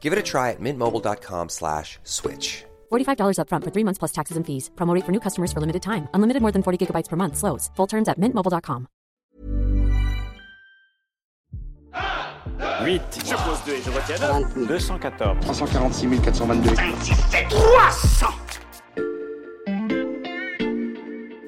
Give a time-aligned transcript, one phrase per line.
[0.00, 2.64] Give it a try at mintmobile.com slash switch.
[2.90, 4.70] $45 upfront for three months plus taxes and fees.
[4.74, 6.08] Promo rate for new customers for limited time.
[6.14, 7.36] Unlimited more than 40 gigabytes per month.
[7.36, 7.70] Slows.
[7.76, 8.86] Full terms at mintmobile.com.
[12.84, 13.02] 8.
[13.26, 14.16] Je pose 2 et je retiens
[14.66, 15.38] 214.
[15.40, 16.70] 346 422.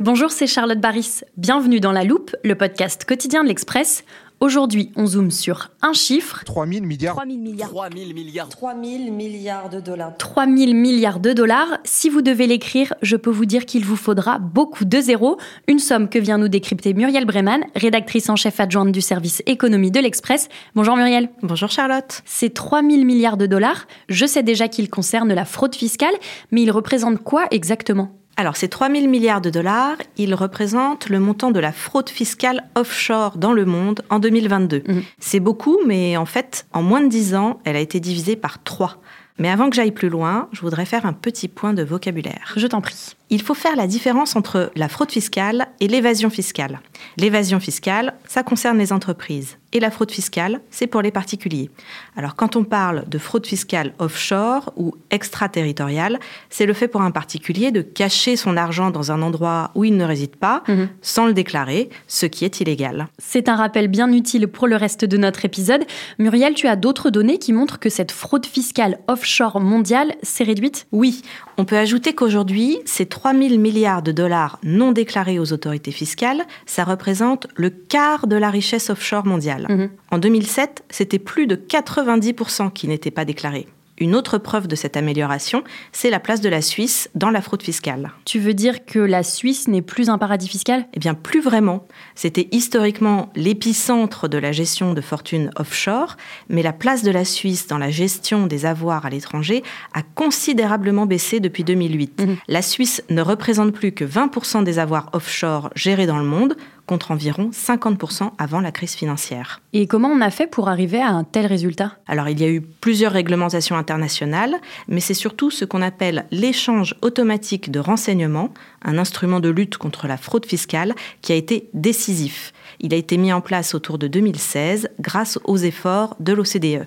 [0.00, 1.20] Bonjour, c'est Charlotte Baris.
[1.36, 4.04] Bienvenue dans La Loupe, le podcast quotidien de l'Express.
[4.40, 7.16] Aujourd'hui, on zoome sur un chiffre 3000 milliards.
[7.16, 7.70] 3000 milliards.
[7.70, 8.48] 3000 milliards.
[8.48, 10.16] 3000 milliards de dollars.
[10.16, 11.78] 3000 milliards de dollars.
[11.82, 15.38] Si vous devez l'écrire, je peux vous dire qu'il vous faudra beaucoup de zéros.
[15.66, 19.90] Une somme que vient nous décrypter Muriel Breman, rédactrice en chef adjointe du service économie
[19.90, 20.48] de l'Express.
[20.76, 21.30] Bonjour Muriel.
[21.42, 22.22] Bonjour Charlotte.
[22.24, 26.14] Ces 3000 milliards de dollars, je sais déjà qu'ils concernent la fraude fiscale,
[26.52, 28.17] mais ils représentent quoi exactement?
[28.38, 32.68] Alors, ces 3 000 milliards de dollars, ils représentent le montant de la fraude fiscale
[32.76, 34.84] offshore dans le monde en 2022.
[34.86, 35.02] Mhm.
[35.18, 38.62] C'est beaucoup, mais en fait, en moins de 10 ans, elle a été divisée par
[38.62, 38.98] 3.
[39.38, 42.52] Mais avant que j'aille plus loin, je voudrais faire un petit point de vocabulaire.
[42.56, 43.14] Je t'en prie.
[43.30, 46.80] Il faut faire la différence entre la fraude fiscale et l'évasion fiscale.
[47.18, 49.58] L'évasion fiscale, ça concerne les entreprises.
[49.74, 51.70] Et la fraude fiscale, c'est pour les particuliers.
[52.16, 56.18] Alors quand on parle de fraude fiscale offshore ou extraterritoriale,
[56.48, 59.96] c'est le fait pour un particulier de cacher son argent dans un endroit où il
[59.98, 60.88] ne réside pas, Mhm.
[61.02, 63.08] sans le déclarer, ce qui est illégal.
[63.18, 65.84] C'est un rappel bien utile pour le reste de notre épisode.
[66.18, 69.27] Muriel, tu as d'autres données qui montrent que cette fraude fiscale offshore
[69.60, 71.22] mondiale s'est réduite Oui,
[71.56, 76.44] on peut ajouter qu'aujourd'hui, ces 3 000 milliards de dollars non déclarés aux autorités fiscales,
[76.66, 79.66] ça représente le quart de la richesse offshore mondiale.
[79.68, 79.90] Mhm.
[80.10, 83.66] En 2007, c'était plus de 90% qui n'étaient pas déclarés.
[84.00, 87.62] Une autre preuve de cette amélioration, c'est la place de la Suisse dans la fraude
[87.62, 88.12] fiscale.
[88.24, 90.86] Tu veux dire que la Suisse n'est plus un paradis fiscal?
[90.94, 91.86] Eh bien, plus vraiment.
[92.14, 96.16] C'était historiquement l'épicentre de la gestion de fortunes offshore,
[96.48, 99.62] mais la place de la Suisse dans la gestion des avoirs à l'étranger
[99.94, 102.20] a considérablement baissé depuis 2008.
[102.20, 102.36] Mhm.
[102.48, 106.56] La Suisse ne représente plus que 20% des avoirs offshore gérés dans le monde,
[106.88, 109.60] contre environ 50% avant la crise financière.
[109.72, 111.92] Et comment on a fait pour arriver à un tel résultat?
[112.08, 114.56] Alors, il y a eu plusieurs réglementations internationales,
[114.88, 120.08] mais c'est surtout ce qu'on appelle l'échange automatique de renseignements, un instrument de lutte contre
[120.08, 122.52] la fraude fiscale qui a été décisif.
[122.80, 126.86] Il a été mis en place autour de 2016 grâce aux efforts de l'OCDE.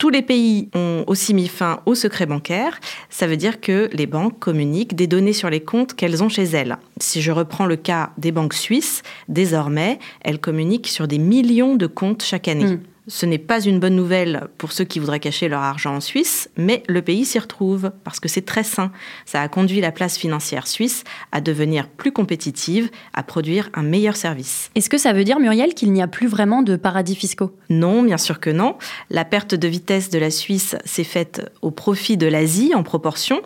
[0.00, 2.80] Tous les pays ont aussi mis fin au secret bancaire.
[3.10, 6.44] Ça veut dire que les banques communiquent des données sur les comptes qu'elles ont chez
[6.44, 6.78] elles.
[6.98, 11.86] Si je reprends le cas des banques suisses, désormais, elles communiquent sur des millions de
[11.86, 12.64] comptes chaque année.
[12.64, 12.80] Mm.
[13.06, 16.50] Ce n'est pas une bonne nouvelle pour ceux qui voudraient cacher leur argent en Suisse,
[16.56, 18.92] mais le pays s'y retrouve parce que c'est très sain.
[19.24, 24.16] Ça a conduit la place financière suisse à devenir plus compétitive, à produire un meilleur
[24.16, 24.70] service.
[24.74, 27.52] Est-ce que ça veut dire, Muriel, qu'il n'y a plus vraiment de paradis fiscaux?
[27.68, 28.76] Non, bien sûr que non.
[29.08, 33.40] La perte de vitesse de la Suisse s'est faite au profit de l'Asie en proportion,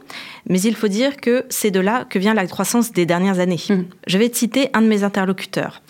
[0.49, 3.61] mais il faut dire que c'est de là que vient la croissance des dernières années.
[3.69, 3.87] Mhm.
[4.07, 5.81] Je vais te citer un de mes interlocuteurs.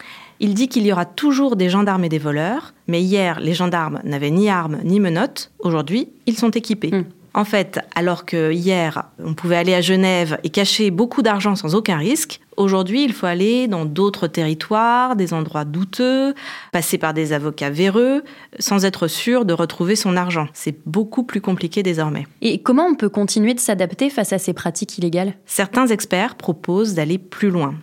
[0.44, 4.02] Il dit qu'il y aura toujours des gendarmes et des voleurs, mais hier, les gendarmes
[4.04, 5.50] n'avaient ni armes ni menottes.
[5.58, 6.90] Aujourd'hui, ils sont équipés.
[6.90, 7.04] Mm.
[7.36, 11.74] En fait, alors que hier, on pouvait aller à Genève et cacher beaucoup d'argent sans
[11.74, 16.34] aucun risque, aujourd'hui, il faut aller dans d'autres territoires, des endroits douteux,
[16.70, 18.22] passer par des avocats véreux,
[18.60, 20.46] sans être sûr de retrouver son argent.
[20.54, 22.28] C'est beaucoup plus compliqué désormais.
[22.40, 25.34] Et comment on peut continuer de s'adapter face à ces pratiques illégales?
[25.44, 27.74] Certains experts proposent d'aller plus loin.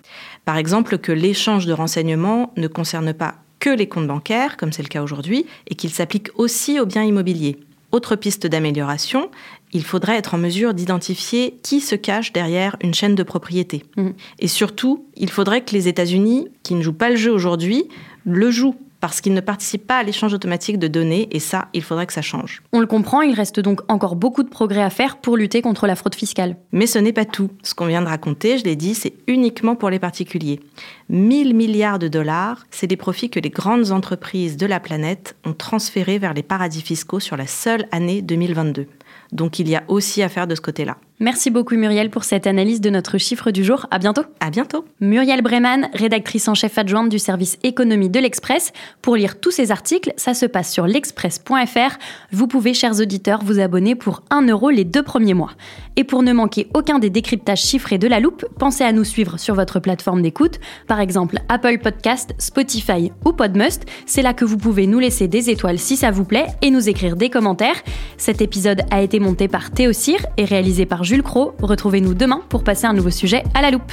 [0.46, 4.82] Par exemple, que l'échange de renseignements ne concerne pas que les comptes bancaires, comme c'est
[4.82, 7.60] le cas aujourd'hui, et qu'il s'applique aussi aux biens immobiliers.
[7.92, 9.30] Autre piste d'amélioration,
[9.74, 13.84] il faudrait être en mesure d'identifier qui se cache derrière une chaîne de propriété.
[13.98, 14.14] Mhm.
[14.40, 17.88] Et surtout, il faudrait que les États-Unis, qui ne jouent pas le jeu aujourd'hui,
[18.26, 18.76] le jouent.
[19.02, 22.14] Parce qu'ils ne participent pas à l'échange automatique de données et ça, il faudrait que
[22.14, 22.62] ça change.
[22.72, 25.88] On le comprend, il reste donc encore beaucoup de progrès à faire pour lutter contre
[25.88, 26.56] la fraude fiscale.
[26.72, 27.50] Mais ce n'est pas tout.
[27.64, 30.62] Ce qu'on vient de raconter, je l'ai dit, c'est uniquement pour les particuliers.
[31.10, 35.54] 1000 milliards de dollars, c'est des profits que les grandes entreprises de la planète ont
[35.54, 38.88] transférés vers les paradis fiscaux sur la seule année 2022.
[39.32, 40.98] Donc il y a aussi à faire de ce côté-là.
[41.22, 43.86] Merci beaucoup Muriel pour cette analyse de notre chiffre du jour.
[43.92, 44.24] À bientôt.
[44.40, 44.86] À bientôt.
[45.02, 48.74] Muriel Breman, rédactrice en chef adjointe du service économie de l'Express.
[49.04, 52.00] Pour lire tous ces articles, ça se passe sur l'express.fr.
[52.32, 55.52] Vous pouvez, chers auditeurs, vous abonner pour 1 euro les deux premiers mois.
[55.96, 59.38] Et pour ne manquer aucun des décryptages chiffrés de la loupe, pensez à nous suivre
[59.38, 63.86] sur votre plateforme d'écoute, par exemple Apple Podcast, Spotify ou Podmust.
[64.08, 66.90] C'est là que vous pouvez nous laisser des étoiles si ça vous plaît et nous
[66.90, 67.84] écrire des commentaires.
[68.18, 71.54] Cet épisode a été monté par Théo Cyr et réalisé par Jules Cro.
[71.62, 73.92] Retrouvez-nous demain pour passer un nouveau sujet à la loupe.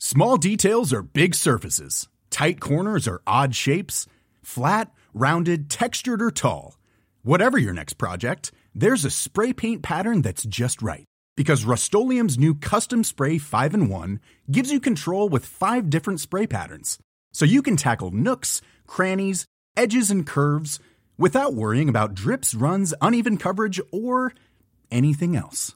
[0.00, 2.08] Small details are big surfaces.
[2.30, 4.06] Tight corners are odd shapes.
[4.42, 6.76] Flat, rounded, textured, or tall.
[7.22, 11.06] Whatever your next project, there's a spray paint pattern that's just right.
[11.36, 14.20] Because Rust new Custom Spray 5 in 1
[14.50, 16.98] gives you control with five different spray patterns.
[17.32, 20.78] So you can tackle nooks, crannies, edges, and curves
[21.16, 24.34] without worrying about drips, runs, uneven coverage, or
[24.90, 25.74] anything else.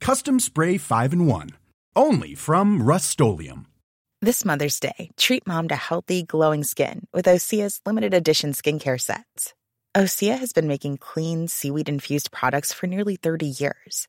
[0.00, 1.50] Custom Spray 5 in 1.
[1.94, 3.20] Only from Rust
[4.22, 9.54] This Mother's Day, treat mom to healthy, glowing skin with Osea's limited edition skincare sets.
[9.94, 14.08] Osea has been making clean, seaweed infused products for nearly 30 years.